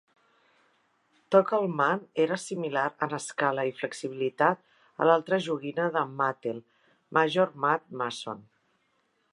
[1.33, 4.65] Tog'lman era similar en escala i flexibilitat
[5.05, 6.63] a l'altra joguina de Mattel,
[7.19, 8.45] Major Matt Mason.